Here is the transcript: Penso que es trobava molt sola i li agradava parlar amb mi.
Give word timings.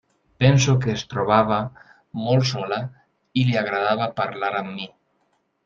Penso 0.43 0.73
que 0.85 0.93
es 0.99 1.03
trobava 1.11 1.59
molt 2.29 2.49
sola 2.53 2.81
i 3.43 3.47
li 3.51 3.61
agradava 3.65 4.11
parlar 4.25 4.53
amb 4.65 4.77
mi. 4.81 4.93